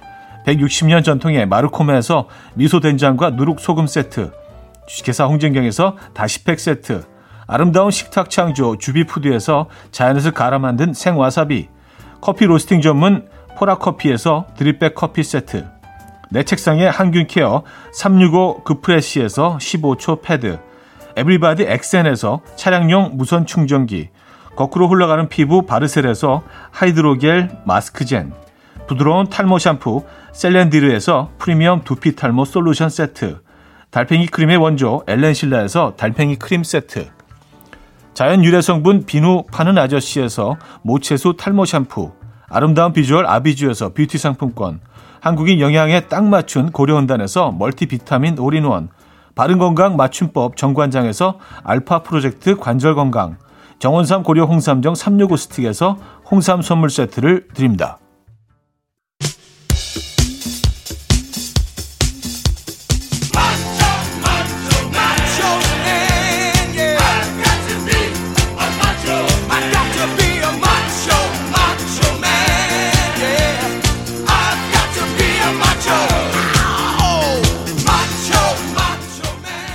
160년 0.46 1.02
전통의 1.02 1.46
마르코메에서 1.46 2.28
미소된장과 2.54 3.30
누룩소금 3.30 3.86
세트. 3.86 4.32
주식회사 4.86 5.24
홍진경에서 5.24 5.96
다시팩 6.12 6.60
세트. 6.60 7.04
아름다운 7.46 7.90
식탁 7.90 8.30
창조 8.30 8.76
주비푸드에서 8.76 9.68
자연에서 9.90 10.30
갈아 10.32 10.58
만든 10.58 10.92
생와사비. 10.92 11.68
커피 12.20 12.44
로스팅 12.44 12.80
전문 12.80 13.28
포라커피에서 13.56 14.46
드립백 14.56 14.94
커피 14.94 15.22
세트. 15.22 15.66
내 16.30 16.42
책상에 16.42 16.86
항균 16.86 17.26
케어 17.26 17.62
365 17.92 18.64
그프레시에서 18.64 19.58
15초 19.60 20.22
패드 20.22 20.58
에브리바디 21.16 21.64
엑센에서 21.64 22.40
차량용 22.56 23.12
무선 23.14 23.46
충전기 23.46 24.08
거꾸로 24.56 24.88
흘러가는 24.88 25.28
피부 25.28 25.66
바르셀에서 25.66 26.42
하이드로겔 26.70 27.50
마스크젠 27.64 28.32
부드러운 28.86 29.28
탈모 29.28 29.58
샴푸 29.58 30.04
셀렌디르에서 30.32 31.30
프리미엄 31.38 31.82
두피 31.84 32.14
탈모 32.16 32.44
솔루션 32.44 32.88
세트 32.90 33.42
달팽이 33.90 34.26
크림의 34.26 34.56
원조 34.56 35.02
엘렌실라에서 35.06 35.94
달팽이 35.96 36.36
크림 36.36 36.64
세트 36.64 37.08
자연 38.12 38.44
유래 38.44 38.60
성분 38.60 39.06
비누 39.06 39.44
파는 39.52 39.78
아저씨에서 39.78 40.56
모체수 40.82 41.36
탈모 41.36 41.64
샴푸 41.64 42.12
아름다운 42.48 42.92
비주얼 42.92 43.26
아비주에서 43.26 43.94
뷰티 43.94 44.18
상품권 44.18 44.80
한국인 45.20 45.58
영양에 45.60 46.02
딱 46.02 46.24
맞춘 46.24 46.70
고려은단에서 46.70 47.52
멀티비타민 47.52 48.38
올인원 48.38 48.90
바른건강 49.34 49.96
맞춤법 49.96 50.56
정관장에서 50.56 51.38
알파 51.62 52.02
프로젝트 52.02 52.56
관절건강 52.56 53.38
정원삼 53.78 54.22
고려 54.22 54.44
홍삼정 54.44 54.94
365 54.94 55.36
스틱에서 55.36 55.98
홍삼 56.30 56.62
선물 56.62 56.90
세트를 56.90 57.48
드립니다. 57.54 57.98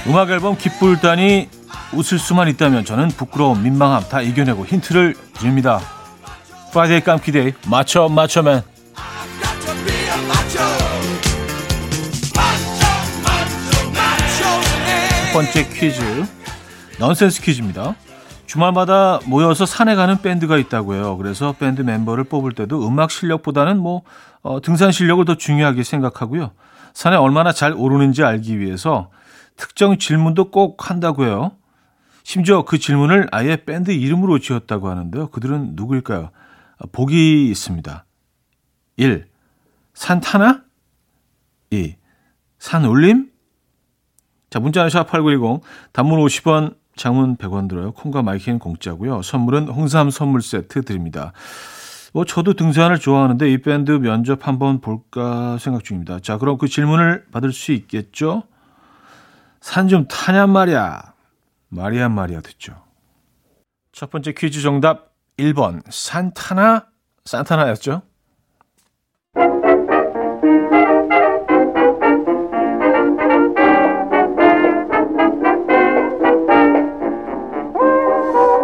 음악 0.10 0.32
앨범 0.32 0.58
기쁠다니 0.58 1.50
웃을 1.94 2.18
수만 2.18 2.48
있다면 2.48 2.84
저는 2.84 3.10
부끄러움, 3.10 3.62
민망함 3.62 4.10
다 4.10 4.22
이겨내고 4.22 4.66
힌트를 4.66 5.14
드립니다. 5.34 5.80
Friday 6.74 7.02
깜키데이 7.02 7.54
맞춰 7.68 8.10
맞춰맨 8.10 8.64
첫 15.28 15.34
번째 15.34 15.68
퀴즈 15.70 16.26
넌센스 16.98 17.40
퀴즈입니다. 17.44 17.94
주말마다 18.48 19.20
모여서 19.26 19.68
산에 19.68 19.94
가는 19.94 20.20
밴드가 20.24 20.58
있다고요. 20.58 21.18
그래서 21.18 21.54
밴드 21.54 21.84
멤버를 21.84 22.24
뽑을 22.24 22.54
때도 22.54 22.88
음악 22.88 23.12
실력보다는 23.12 23.78
뭐 23.78 24.02
어, 24.42 24.60
등산 24.60 24.92
실력을 24.92 25.24
더 25.26 25.36
중요하게 25.36 25.84
생각하고요. 25.84 26.50
산에 26.96 27.16
얼마나 27.16 27.52
잘 27.52 27.74
오르는지 27.74 28.24
알기 28.24 28.60
위해서 28.60 29.10
특정 29.60 29.98
질문도 29.98 30.52
꼭 30.52 30.90
한다고요. 30.90 31.52
심지어 32.24 32.64
그 32.64 32.78
질문을 32.80 33.28
아예 33.32 33.58
밴드 33.58 33.92
이름으로 33.92 34.40
지었다고 34.40 34.90
하는데요. 34.90 35.28
그들은 35.28 35.72
누구일까요? 35.76 36.32
보기 36.94 37.50
있습니다. 37.50 38.06
1. 38.96 39.28
산타나? 39.94 40.64
2. 41.72 41.96
산울림? 42.58 43.30
자, 44.50 44.60
문자는 44.62 44.90
샵8910, 44.90 45.62
단문 45.92 46.20
50원, 46.20 46.76
장문 46.96 47.36
100원 47.36 47.68
들어요. 47.68 47.92
콩과 47.92 48.22
my 48.22 48.33
K는 48.33 48.60
공짜고요. 48.60 49.22
선물은 49.22 49.68
홍삼 49.68 50.10
선물 50.10 50.42
세트 50.42 50.84
드립니다. 50.84 51.34
뭐 52.14 52.24
저도 52.24 52.54
등산을 52.54 53.00
좋아하는데 53.00 53.52
이 53.52 53.62
밴드 53.62 53.92
면접 53.92 54.48
한번 54.48 54.80
볼까 54.80 55.58
생각 55.60 55.84
중입니다. 55.84 56.20
자, 56.20 56.38
그럼 56.38 56.58
그 56.58 56.70
질문을 56.70 57.26
받을 57.32 57.52
수 57.52 57.74
있겠죠? 57.74 58.44
산 59.62 59.88
좀 59.88 60.08
타냔 60.08 60.50
말이야. 60.50 61.14
말이야 61.70 62.10
말이야 62.10 62.42
듣죠. 62.42 62.76
첫 63.92 64.10
번째 64.10 64.34
퀴즈 64.34 64.62
정답 64.62 65.12
1번 65.38 65.82
산타나 65.90 66.88
산타나였죠. 67.26 68.02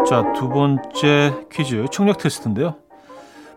자, 0.08 0.32
두 0.34 0.50
번째 0.50 1.34
퀴즈 1.52 1.86
청력 1.92 2.20
테스트인데요. 2.20 2.76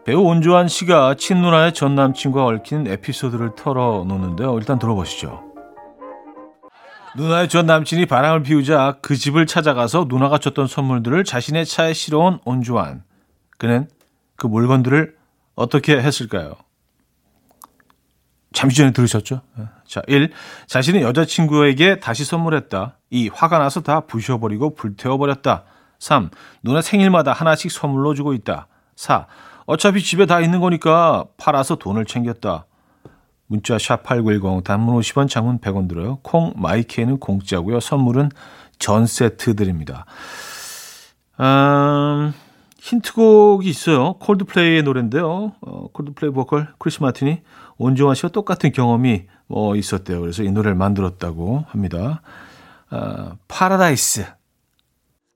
배우 0.04 0.22
온조한 0.22 0.68
씨가 0.68 1.14
친누나의 1.14 1.74
전 1.74 1.94
남친과 1.94 2.44
얽힌 2.46 2.86
에피소드를 2.86 3.54
털어놓는데요. 3.54 4.56
일단 4.56 4.78
들어보시죠. 4.78 5.47
누나의 7.18 7.48
전 7.48 7.66
남친이 7.66 8.06
바람을 8.06 8.44
피우자 8.44 8.96
그 9.02 9.16
집을 9.16 9.46
찾아가서 9.46 10.06
누나가 10.08 10.38
줬던 10.38 10.68
선물들을 10.68 11.24
자신의 11.24 11.66
차에 11.66 11.92
실어온 11.92 12.38
온주환. 12.44 13.02
그는 13.58 13.88
그 14.36 14.46
물건들을 14.46 15.16
어떻게 15.56 15.98
했을까요? 15.98 16.54
잠시 18.52 18.76
전에 18.76 18.92
들으셨죠? 18.92 19.42
자, 19.84 20.00
1. 20.06 20.30
자신의 20.68 21.02
여자친구에게 21.02 21.98
다시 21.98 22.24
선물했다. 22.24 22.98
2. 23.10 23.30
화가 23.34 23.58
나서 23.58 23.82
다 23.82 24.00
부셔버리고 24.00 24.76
불태워버렸다. 24.76 25.64
3. 25.98 26.30
누나 26.62 26.80
생일마다 26.80 27.32
하나씩 27.32 27.72
선물로 27.72 28.14
주고 28.14 28.32
있다. 28.32 28.68
4. 28.94 29.26
어차피 29.66 30.04
집에 30.04 30.24
다 30.24 30.40
있는 30.40 30.60
거니까 30.60 31.24
팔아서 31.36 31.74
돈을 31.74 32.04
챙겼다. 32.04 32.66
문자 33.48 33.76
샵8910 33.76 34.62
단문 34.62 35.00
50원 35.00 35.28
장문 35.28 35.58
100원 35.58 35.88
들어요. 35.88 36.18
콩 36.22 36.52
my 36.56 36.74
K는 36.74 37.18
공짜고요. 37.18 37.80
선물은 37.80 38.30
전 38.78 39.06
세트 39.06 39.56
드립니다. 39.56 40.04
음, 41.40 42.32
힌트곡이 42.78 43.68
있어요. 43.68 44.14
콜드플레이의 44.14 44.82
노래인데요. 44.82 45.52
어, 45.60 45.88
콜드플레이 45.92 46.32
보컬 46.32 46.68
크리스 46.78 47.02
마틴이 47.02 47.40
온주완 47.78 48.14
씨와 48.14 48.30
똑같은 48.30 48.70
경험이 48.72 49.24
뭐 49.46 49.76
있었대요. 49.76 50.20
그래서 50.20 50.42
이 50.42 50.50
노래를 50.50 50.74
만들었다고 50.76 51.64
합니다. 51.68 52.20
어, 52.90 53.32
파라다이스. 53.48 54.26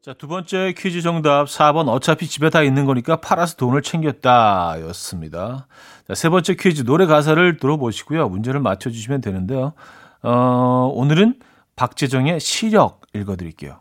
자, 0.03 0.13
두 0.15 0.27
번째 0.27 0.75
퀴즈 0.77 1.01
정답 1.01 1.47
4번 1.47 1.87
어차피 1.87 2.27
집에 2.27 2.51
다 2.51 2.65
있는 2.65 2.87
거니까 2.87 3.21
팔아서 3.21 3.55
돈을 3.55 3.83
챙겼다 3.83 4.81
였습니다. 4.89 5.69
자, 6.09 6.15
세 6.17 6.29
번째 6.29 6.57
퀴즈 6.57 6.83
노래 6.83 7.07
가사를 7.07 7.57
들어보시고요. 7.57 8.29
문제를 8.29 8.59
맞춰주시면 8.59 9.21
되는데요. 9.21 9.75
어, 10.25 10.91
오늘은 10.93 11.37
박재정의 11.77 12.41
시력 12.41 13.03
읽어드릴게요. 13.15 13.79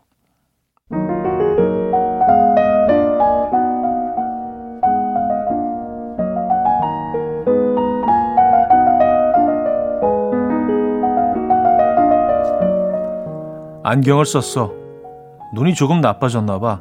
안경을 13.82 14.24
썼어. 14.24 14.81
눈이 15.52 15.74
조금 15.74 16.00
나빠졌나 16.00 16.58
봐. 16.58 16.80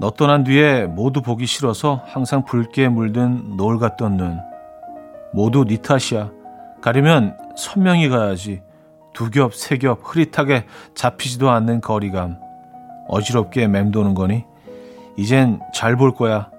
너 0.00 0.10
떠난 0.10 0.44
뒤에 0.44 0.86
모두 0.86 1.22
보기 1.22 1.46
싫어서 1.46 2.02
항상 2.06 2.44
붉게 2.44 2.88
물든 2.88 3.56
노을 3.56 3.78
같던 3.78 4.16
눈. 4.16 4.40
모두 5.32 5.64
네 5.64 5.76
탓이야. 5.76 6.30
가려면 6.82 7.36
선명히 7.56 8.08
가야지. 8.08 8.62
두 9.12 9.30
겹, 9.30 9.54
세 9.54 9.78
겹, 9.78 10.00
흐릿하게 10.02 10.66
잡히지도 10.94 11.50
않는 11.50 11.80
거리감. 11.80 12.38
어지럽게 13.08 13.68
맴도는 13.68 14.14
거니? 14.14 14.44
이젠 15.16 15.60
잘 15.72 15.96
볼 15.96 16.14
거야. 16.14 16.50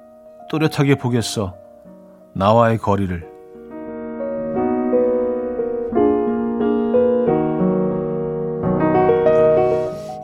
또렷하게 0.50 0.96
보겠어. 0.96 1.56
나와의 2.34 2.78
거리를. 2.78 3.35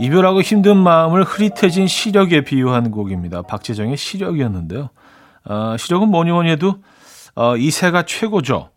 이별하고 0.02 0.42
힘든 0.42 0.78
마음을 0.78 1.24
흐릿해진 1.24 1.86
시력에 1.86 2.42
비유한 2.42 2.90
곡입니다. 2.90 3.44
박재정의 3.44 3.98
시력이었는데요. 3.98 4.90
어, 5.46 5.78
시력은 5.78 6.10
뭐니 6.10 6.32
뭐니 6.32 6.50
해도 6.50 6.82
어, 7.36 7.56
이 7.56 7.70
새가 7.70 8.08
최고죠. 8.08 8.72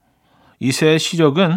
이 0.61 0.71
새의 0.71 0.99
시력은 0.99 1.57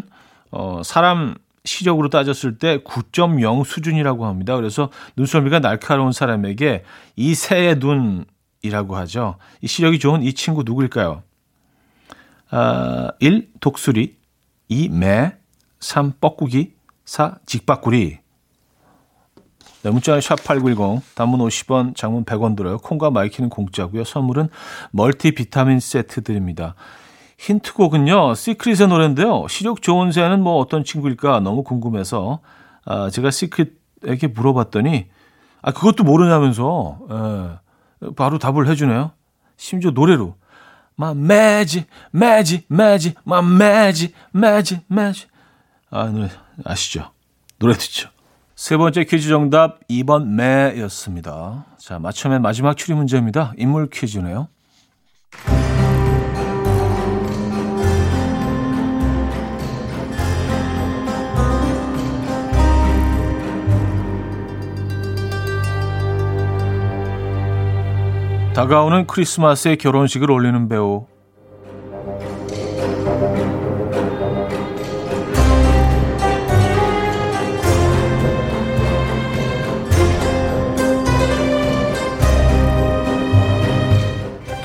어, 0.51 0.81
사람 0.85 1.35
시력으로 1.65 2.07
따졌을 2.07 2.57
때 2.57 2.77
9.0 2.77 3.65
수준이라고 3.65 4.25
합니다. 4.25 4.55
그래서 4.55 4.89
눈썰미가 5.17 5.59
날카로운 5.59 6.13
사람에게 6.13 6.85
이 7.17 7.35
새의 7.35 7.79
눈 7.79 8.23
이라고 8.61 8.95
하죠. 8.95 9.35
이 9.59 9.67
시력이 9.67 9.99
좋은 9.99 10.23
이 10.23 10.31
친구 10.31 10.63
누구일까요? 10.63 11.23
아, 12.51 13.09
1. 13.19 13.49
독수리 13.59 14.15
2. 14.69 14.89
매 14.89 15.35
3. 15.81 16.13
뻐꾸기 16.21 16.71
4. 17.03 17.39
직박구리 17.45 18.26
네, 19.87 19.91
문자는 19.91 20.19
샵8910 20.19 21.01
단문 21.15 21.39
50원 21.39 21.95
장문 21.95 22.25
100원 22.25 22.57
들어요. 22.57 22.77
콩과 22.77 23.09
my 23.09 23.21
K는 23.21 23.49
공짜고요. 23.49 24.03
선물은 24.03 24.49
멀티 24.91 25.31
비타민 25.31 25.79
세트 25.79 26.23
드립니다. 26.23 26.75
힌트곡은요. 27.37 28.35
시크릿의 28.35 28.89
노래인데요. 28.89 29.47
시력 29.47 29.81
좋은 29.81 30.11
새는 30.11 30.43
뭐 30.43 30.57
어떤 30.57 30.83
친구일까 30.83 31.39
너무 31.39 31.63
궁금해서 31.63 32.41
아, 32.83 33.09
제가 33.09 33.31
시크릿에게 33.31 34.27
물어봤더니 34.27 35.07
아 35.61 35.71
그것도 35.71 36.03
모르냐면서 36.03 36.99
예, 38.03 38.09
바로 38.17 38.39
답을 38.39 38.67
해주네요. 38.67 39.11
심지어 39.55 39.91
노래로 39.91 40.35
My 40.99 41.11
magic, 41.11 41.87
magic, 42.13 42.65
magic. 42.69 43.15
아, 45.89 46.07
노래 46.07 46.29
아시죠? 46.65 47.11
노래 47.57 47.73
듣죠. 47.75 48.09
세 48.57 48.75
번째 48.75 49.03
퀴즈 49.03 49.29
정답 49.29 49.87
2번 49.87 50.29
매였습니다. 50.29 51.67
자, 51.77 51.99
맞춰맨 51.99 52.41
마지막 52.41 52.75
추리 52.75 52.95
문제입니다. 52.95 53.53
인물 53.55 53.87
퀴즈네요. 53.87 54.47
다가오는 68.55 69.05
크리스마스에 69.05 69.75
결혼식을 69.75 70.31
올리는 70.31 70.67
배우 70.67 71.05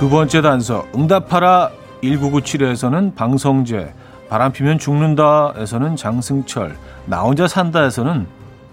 두 0.02 0.10
번째 0.10 0.42
단서 0.42 0.84
응답하라 0.96 1.70
1997에서는 2.02 3.14
방성재 3.14 3.94
바람피면 4.28 4.80
죽는다에서는 4.80 5.94
장승철 5.94 6.76
나 7.06 7.20
혼자 7.20 7.46
산다에서는 7.46 8.26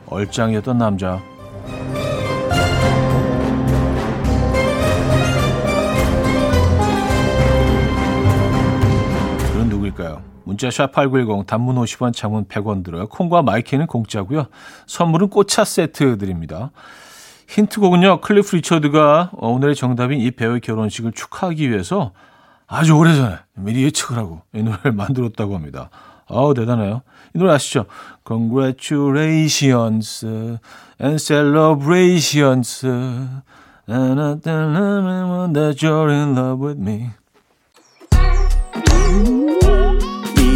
얼짱이었던 0.08 0.80
남자 0.80 1.22
문자 10.46 10.70
샵8910 10.70 11.46
단문 11.46 11.76
50원 11.76 12.12
장문 12.12 12.46
100원 12.46 12.84
들어요. 12.84 13.08
콩과 13.08 13.44
my 13.44 13.56
K는 13.56 13.86
공짜고요. 13.86 14.48
선물은 14.88 15.30
꽃차 15.30 15.64
세트 15.64 16.18
드립니다. 16.18 16.72
힌트곡은요. 17.50 18.22
클리프 18.22 18.56
리처드가 18.58 19.32
오늘의 19.34 19.76
정답인 19.76 20.20
이 20.22 20.30
배우의 20.32 20.62
결혼식을 20.62 21.14
축하하기 21.14 21.70
위해서 21.70 22.12
아주 22.68 22.96
오래전에 22.96 23.38
미리 23.56 23.84
예측을 23.86 24.18
하고 24.18 24.44
이 24.54 24.62
노래를 24.62 24.92
만들었다고 24.98 25.56
합니다. 25.56 25.90
아우 26.28 26.54
대단해요. 26.54 27.02
이 27.34 27.40
노래 27.40 27.54
아시죠? 27.54 27.86
Congratulations 28.28 30.26
and 31.02 31.18
celebrations 31.18 32.82
that 32.82 34.42
you're 35.82 36.10
in 36.12 36.36
love 36.38 36.64
with 36.64 36.80
me 36.80 37.10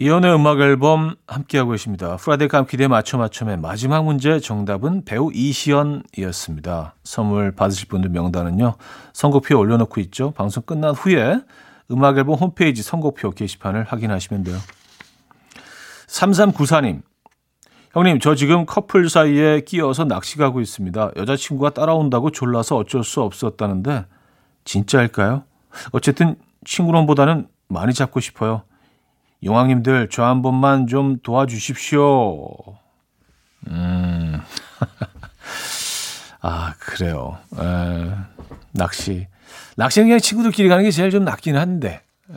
이현우의 0.00 0.32
음악 0.32 0.60
앨범 0.60 1.16
함께하고 1.26 1.72
계십니다. 1.72 2.14
Friday 2.18 2.46
감키대 2.46 2.86
맞춰 2.86 3.18
맞춰의 3.18 3.56
마지막 3.56 4.04
문제 4.04 4.38
정답은 4.38 5.04
배우 5.04 5.32
이시언이었습니다. 5.34 6.94
선물 7.02 7.50
받으실 7.50 7.88
분들 7.88 8.10
명단은요. 8.10 8.76
선곡표에 9.12 9.58
올려놓고 9.58 10.00
있죠. 10.02 10.30
방송 10.36 10.62
끝난 10.62 10.94
후에 10.94 11.40
음악 11.90 12.16
앨범 12.16 12.36
홈페이지 12.36 12.80
선곡표 12.80 13.32
게시판을 13.32 13.82
확인하시면 13.88 14.44
돼요. 14.44 14.56
3394님. 16.06 17.02
형님, 17.92 18.20
저 18.20 18.36
지금 18.36 18.66
커플 18.66 19.10
사이에 19.10 19.62
끼어서 19.62 20.04
낚시 20.04 20.38
가고 20.38 20.60
있습니다. 20.60 21.10
여자친구가 21.16 21.70
따라온다고 21.70 22.30
졸라서 22.30 22.76
어쩔 22.76 23.02
수 23.02 23.20
없었다는데 23.20 24.06
진짜일까요? 24.62 25.42
어쨌든 25.90 26.36
친구론보다는 26.64 27.48
많이 27.66 27.92
잡고 27.92 28.20
싶어요. 28.20 28.62
용왕님들 29.44 30.08
저 30.10 30.24
한 30.24 30.42
번만 30.42 30.86
좀 30.86 31.18
도와주십시오. 31.20 32.48
음. 33.68 34.40
아, 36.40 36.74
그래요. 36.78 37.38
에, 37.58 38.10
낚시. 38.72 39.26
낚시는 39.76 40.08
그냥 40.08 40.20
친구들끼리 40.20 40.68
가는 40.68 40.82
게 40.84 40.90
제일 40.90 41.10
좀 41.10 41.24
낫긴 41.24 41.56
한데. 41.56 42.02
에, 42.30 42.34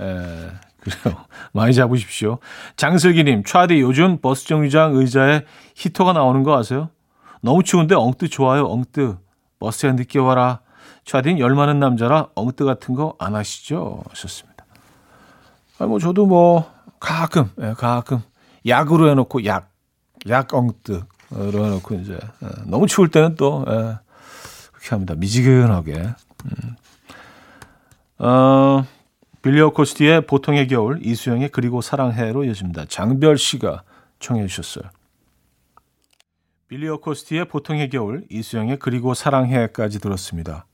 그래요. 0.80 1.18
많이 1.54 1.74
잡으십시오. 1.74 2.40
장슬기님, 2.78 3.44
차디 3.44 3.80
요즘 3.82 4.20
버스 4.22 4.46
정류장 4.48 4.96
의자에 4.96 5.44
히터가 5.76 6.14
나오는 6.14 6.44
거 6.44 6.58
아세요? 6.58 6.90
너무 7.42 7.64
추운데 7.64 7.96
엉뜨 7.96 8.30
좋아요, 8.30 8.66
엉뜨. 8.66 9.18
버스에 9.60 9.92
늦게 9.94 10.20
와라. 10.20 10.62
차디는 11.06 11.40
열 11.40 11.54
많은 11.56 11.80
남자라 11.80 12.28
엉뜨 12.36 12.64
같은 12.66 12.94
거 12.96 13.16
안 13.20 13.36
하시죠? 13.36 14.04
하셨습니다. 14.10 14.66
아, 15.80 15.86
뭐, 15.86 16.00
저도 16.00 16.26
뭐, 16.28 16.72
가끔, 17.02 17.50
예, 17.60 17.74
가끔 17.74 18.22
약으로 18.66 19.10
해놓고 19.10 19.44
약, 19.46 19.72
약 20.30 20.54
엉뜨로 20.54 21.04
해놓고 21.32 21.96
이제 21.96 22.18
예, 22.44 22.48
너무 22.68 22.88
추울 22.88 23.10
때는 23.10 23.36
또 23.36 23.66
예, 23.68 23.98
그렇게 24.72 24.90
합니다. 24.92 25.16
미지근하게. 25.16 25.94
음. 26.46 26.76
어, 28.24 28.86
빌리어 29.42 29.72
코스티의 29.72 30.28
보통의 30.28 30.68
겨울, 30.68 31.04
이수영의 31.04 31.50
그리고 31.50 31.82
사랑해로 31.82 32.44
이어집니다. 32.46 32.86
장별 32.86 33.38
씨가 33.38 33.82
청해 34.20 34.46
주셨어요. 34.46 34.84
빌리어 36.68 36.98
코스티의 36.98 37.46
보통의 37.46 37.90
겨울, 37.90 38.26
이수영의 38.30 38.78
그리고 38.78 39.16
사랑해까지 39.16 40.00
들었습니다. 40.00 40.68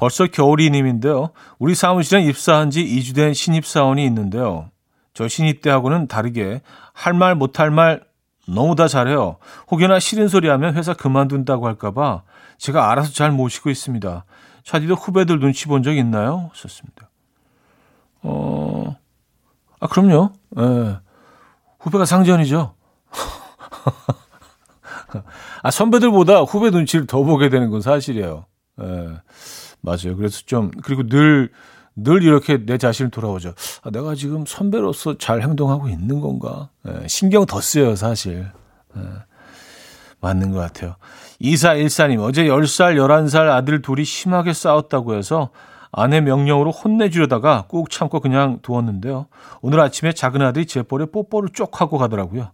벌써 0.00 0.26
겨울이님인데요. 0.26 1.28
우리 1.58 1.74
사무실에 1.74 2.22
입사한 2.22 2.70
지 2.70 2.82
2주 2.82 3.14
된 3.14 3.34
신입사원이 3.34 4.02
있는데요. 4.06 4.70
저 5.12 5.28
신입 5.28 5.60
때하고는 5.60 6.06
다르게 6.06 6.62
할 6.94 7.12
말 7.12 7.34
못할 7.34 7.70
말 7.70 8.02
너무 8.48 8.74
다 8.76 8.88
잘해요. 8.88 9.36
혹여나 9.70 9.98
싫은 9.98 10.28
소리 10.28 10.48
하면 10.48 10.74
회사 10.74 10.94
그만둔다고 10.94 11.66
할까봐 11.66 12.22
제가 12.56 12.90
알아서 12.90 13.12
잘 13.12 13.30
모시고 13.30 13.68
있습니다. 13.68 14.24
차디도 14.64 14.94
후배들 14.94 15.38
눈치 15.38 15.66
본 15.66 15.82
적 15.82 15.94
있나요? 15.94 16.50
썼습니다. 16.54 17.10
어, 18.22 18.96
아, 19.80 19.86
그럼요. 19.86 20.32
예. 20.58 20.96
후배가 21.78 22.06
상전이죠. 22.06 22.74
아, 25.62 25.70
선배들보다 25.70 26.40
후배 26.42 26.70
눈치를 26.70 27.06
더 27.06 27.22
보게 27.22 27.50
되는 27.50 27.68
건 27.70 27.82
사실이에요. 27.82 28.46
예. 28.82 29.08
맞아요. 29.80 30.16
그래서 30.16 30.42
좀 30.46 30.70
그리고 30.82 31.02
늘늘 31.04 31.50
이렇게 32.22 32.64
내 32.64 32.78
자신을 32.78 33.10
돌아오죠. 33.10 33.54
아, 33.82 33.90
내가 33.90 34.14
지금 34.14 34.44
선배로서 34.46 35.18
잘 35.18 35.42
행동하고 35.42 35.88
있는 35.88 36.20
건가? 36.20 36.70
예, 36.88 37.06
신경 37.08 37.46
더 37.46 37.60
쓰여요, 37.60 37.96
사실. 37.96 38.50
예, 38.96 39.00
맞는 40.20 40.52
것 40.52 40.58
같아요. 40.58 40.96
2414님, 41.40 42.20
어제 42.22 42.44
10살, 42.44 42.96
11살 42.96 43.48
아들 43.48 43.80
둘이 43.80 44.04
심하게 44.04 44.52
싸웠다고 44.52 45.14
해서 45.14 45.50
아내 45.92 46.20
명령으로 46.20 46.70
혼내주려다가 46.70 47.64
꾹 47.68 47.90
참고 47.90 48.20
그냥 48.20 48.60
두었는데요. 48.62 49.26
오늘 49.60 49.80
아침에 49.80 50.12
작은 50.12 50.42
아들이 50.42 50.66
제 50.66 50.82
볼에 50.82 51.06
뽀뽀를 51.06 51.48
쪽 51.52 51.80
하고 51.80 51.98
가더라고요. 51.98 52.52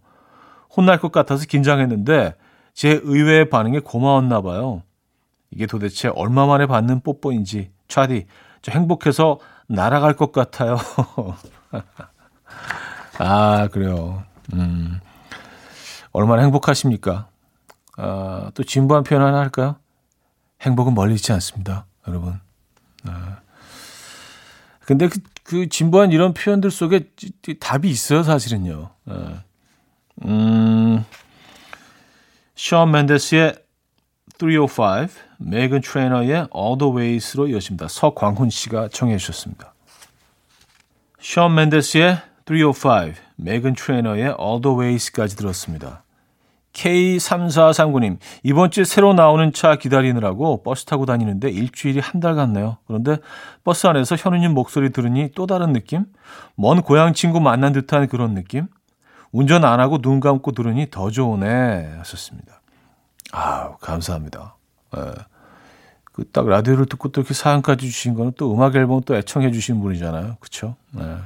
혼날 0.75 0.99
것 1.01 1.13
같아서 1.13 1.45
긴장했는데 1.47 2.35
제 2.73 3.01
의외의 3.03 3.51
반응에 3.51 3.81
고마웠나 3.81 4.41
봐요. 4.41 4.83
이게 5.51 5.67
도대체 5.67 6.09
얼마 6.09 6.47
만에 6.47 6.67
받는 6.67 7.01
뽀뽀인지 7.01 7.71
차디 7.89 8.27
저 8.63 8.73
행복해서 8.73 9.39
날아갈 9.69 10.15
것 10.15 10.33
같아요. 10.33 10.77
아, 13.19 13.69
그래요. 13.69 14.25
음. 14.53 15.01
얼마나 16.13 16.43
행복하십니까? 16.43 17.29
아, 17.97 18.51
또 18.55 18.63
진부한 18.63 19.05
표현 19.05 19.23
하나 19.23 19.39
할까요? 19.39 19.77
행복은 20.63 20.95
멀리 20.95 21.15
있지 21.15 21.33
않습니다, 21.33 21.87
여러분. 22.09 22.41
아. 23.05 23.41
근데 24.81 25.09
그, 25.09 25.21
그 25.43 25.69
진부한 25.69 26.13
이런 26.13 26.33
표현들 26.33 26.71
속에 26.71 27.11
답이 27.61 27.91
있어요, 27.91 28.23
사실은요. 28.23 28.91
아. 29.07 29.43
음, 30.25 31.05
숀 32.55 32.91
멘데스의 32.91 33.66
305, 34.39 35.09
메간 35.39 35.81
트레이너의 35.81 36.49
All 36.55 36.79
the 36.79 36.93
Ways로 36.95 37.49
이어집니다. 37.49 37.89
서광훈 37.89 38.51
씨가 38.51 38.89
청해 38.89 39.17
주셨습니다. 39.17 39.73
숀 41.19 41.55
멘데스의 41.55 42.19
305, 42.47 43.15
메간 43.37 43.75
트레이너의 43.75 44.37
All 44.39 44.61
the 44.61 44.77
Ways까지 44.79 45.37
들었습니다. 45.37 46.03
K3439님, 46.75 48.19
이번 48.43 48.71
주에 48.71 48.85
새로 48.85 49.15
나오는 49.15 49.51
차 49.55 49.77
기다리느라고 49.77 50.63
버스 50.63 50.85
타고 50.85 51.07
다니는데 51.07 51.49
일주일이 51.49 52.01
한달 52.01 52.35
갔네요. 52.35 52.77
그런데 52.87 53.17
버스 53.65 53.87
안에서 53.87 54.17
현우님 54.17 54.53
목소리 54.53 54.91
들으니 54.91 55.31
또 55.35 55.47
다른 55.47 55.73
느낌? 55.73 56.05
먼 56.55 56.83
고향 56.83 57.15
친구 57.15 57.41
만난 57.41 57.73
듯한 57.73 58.09
그런 58.09 58.35
느낌? 58.35 58.67
운전 59.33 59.65
안 59.65 59.81
하고 59.81 60.03
눈 60.03 60.21
감고 60.21 60.53
들으니 60.53 60.91
더 60.91 61.11
좋으네. 61.11 61.95
하셨습니다. 61.99 62.61
아 63.33 63.77
감사합니다. 63.79 64.57
예. 64.97 65.01
그딱 66.13 66.47
라디오를 66.49 66.87
듣고 66.87 67.11
또 67.11 67.21
이렇게 67.21 67.35
사연까지 67.35 67.87
주신 67.91 68.15
거는 68.15 68.33
또 68.39 68.53
음악 68.55 68.75
앨범 68.77 69.03
또 69.03 69.15
애청해 69.17 69.51
주신 69.53 69.81
분이잖아요. 69.81 70.37
그쵸? 70.41 70.77
예. 70.99 71.17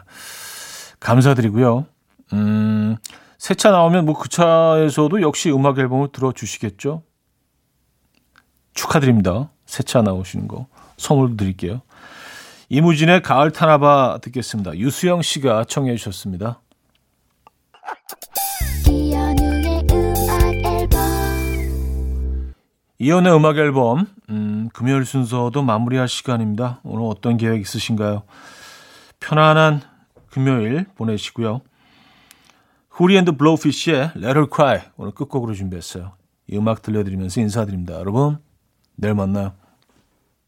감사드리고요. 0.99 1.87
음, 2.33 2.97
새 3.39 3.55
차 3.55 3.71
나오면 3.71 4.05
뭐 4.07 4.15
그 4.17 4.29
차에서도 4.29 5.23
역시 5.23 5.51
음악 5.51 5.79
앨범을 5.79 6.09
들어주시겠죠? 6.13 7.03
축하드립니다. 8.75 9.51
새 9.67 9.83
차 9.83 10.03
나오시는 10.03 10.49
거. 10.49 10.67
선물도 10.97 11.37
드릴게요. 11.37 11.83
이무진의 12.69 13.23
가을 13.23 13.51
타나바 13.51 14.19
듣겠습니다. 14.23 14.77
유수영 14.77 15.23
씨가 15.23 15.65
청해 15.65 15.97
주셨습니다. 15.97 16.61
이연의 23.03 23.35
음악 23.35 23.57
앨범 23.57 24.05
음, 24.29 24.69
금요일 24.75 25.07
순서도 25.07 25.63
마무리할 25.63 26.07
시간입니다. 26.07 26.81
오늘 26.83 27.07
어떤 27.07 27.39
계획 27.39 27.63
있으신가요? 27.63 28.25
편안한 29.21 29.81
금요일 30.29 30.85
보내시고요. 30.97 31.63
Hootie 32.91 33.17
and 33.17 33.28
the 33.28 33.39
Blowfish의 33.39 34.13
Let 34.17 34.27
Her 34.27 34.47
Cry 34.55 34.81
오늘 34.99 35.13
끝곡으로 35.13 35.55
준비했어요. 35.55 36.13
이 36.49 36.59
음악 36.59 36.83
들려드리면서 36.83 37.41
인사드립니다. 37.41 37.95
여러분 37.95 38.37
내일 38.97 39.15
만나요. 39.15 39.55